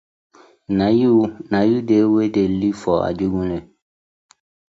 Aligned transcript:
Na 0.77 0.87
yu 1.67 1.79
dey 1.89 2.05
wey 2.13 2.29
dey 2.35 2.49
live 2.59 2.79
for 2.83 2.99
ajegunle. 3.09 3.57